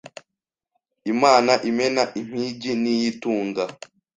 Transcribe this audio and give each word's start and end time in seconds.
“Imana 1.13 1.51
imena 1.69 2.03
impigi”, 2.19 2.71
“Niyitunga”, 2.81 3.63